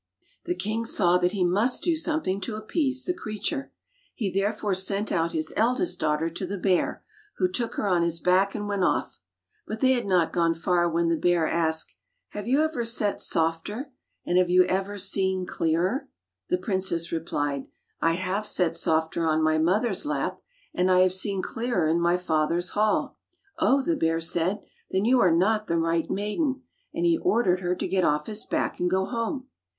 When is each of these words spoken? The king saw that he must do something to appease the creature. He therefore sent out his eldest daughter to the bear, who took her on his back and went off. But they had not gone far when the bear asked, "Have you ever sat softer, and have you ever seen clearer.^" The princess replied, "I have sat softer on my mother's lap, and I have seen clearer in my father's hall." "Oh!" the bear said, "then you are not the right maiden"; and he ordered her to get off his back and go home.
The 0.45 0.55
king 0.55 0.83
saw 0.85 1.19
that 1.19 1.33
he 1.33 1.43
must 1.43 1.83
do 1.83 1.95
something 1.95 2.41
to 2.41 2.55
appease 2.55 3.03
the 3.05 3.13
creature. 3.13 3.71
He 4.15 4.31
therefore 4.31 4.73
sent 4.73 5.11
out 5.11 5.31
his 5.33 5.53
eldest 5.55 5.99
daughter 5.99 6.27
to 6.27 6.45
the 6.47 6.57
bear, 6.57 7.03
who 7.37 7.47
took 7.47 7.75
her 7.75 7.87
on 7.87 8.01
his 8.01 8.19
back 8.19 8.55
and 8.55 8.67
went 8.67 8.83
off. 8.83 9.19
But 9.67 9.79
they 9.79 9.91
had 9.91 10.07
not 10.07 10.33
gone 10.33 10.55
far 10.55 10.89
when 10.89 11.09
the 11.09 11.19
bear 11.19 11.47
asked, 11.47 11.95
"Have 12.29 12.47
you 12.47 12.63
ever 12.63 12.83
sat 12.83 13.21
softer, 13.21 13.93
and 14.25 14.39
have 14.39 14.49
you 14.49 14.63
ever 14.63 14.97
seen 14.97 15.45
clearer.^" 15.45 16.09
The 16.49 16.57
princess 16.57 17.11
replied, 17.11 17.67
"I 18.01 18.13
have 18.13 18.47
sat 18.47 18.75
softer 18.75 19.27
on 19.27 19.43
my 19.43 19.59
mother's 19.59 20.03
lap, 20.03 20.41
and 20.73 20.89
I 20.89 21.01
have 21.01 21.13
seen 21.13 21.43
clearer 21.43 21.85
in 21.87 22.01
my 22.01 22.17
father's 22.17 22.69
hall." 22.71 23.19
"Oh!" 23.59 23.83
the 23.83 23.95
bear 23.97 24.19
said, 24.19 24.61
"then 24.89 25.05
you 25.05 25.19
are 25.19 25.29
not 25.29 25.67
the 25.67 25.77
right 25.77 26.09
maiden"; 26.09 26.63
and 26.91 27.05
he 27.05 27.19
ordered 27.19 27.59
her 27.59 27.75
to 27.75 27.87
get 27.87 28.03
off 28.03 28.25
his 28.25 28.47
back 28.47 28.79
and 28.79 28.89
go 28.89 29.05
home. 29.05 29.47